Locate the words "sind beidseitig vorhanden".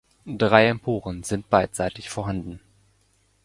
1.21-2.59